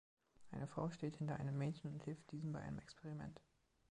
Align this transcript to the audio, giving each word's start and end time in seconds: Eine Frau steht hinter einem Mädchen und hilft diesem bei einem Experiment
Eine 0.49 0.65
Frau 0.65 0.89
steht 0.89 1.17
hinter 1.17 1.35
einem 1.39 1.59
Mädchen 1.59 1.93
und 1.93 2.01
hilft 2.03 2.31
diesem 2.31 2.51
bei 2.53 2.59
einem 2.59 2.79
Experiment 2.79 3.39